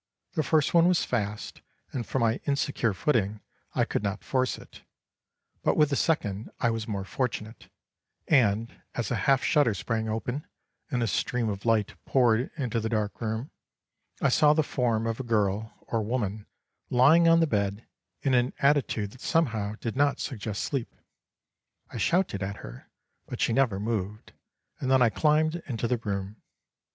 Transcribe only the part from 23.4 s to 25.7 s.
never moved, and then I climbed